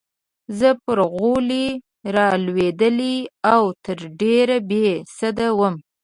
زه 0.59 0.69
پر 0.83 0.99
غولي 1.13 1.67
رالوېدلې 2.15 3.15
او 3.53 3.63
تر 3.85 3.97
ډېره 4.21 4.57
بې 4.69 4.87
سده 5.17 5.47
وم. 5.59 5.75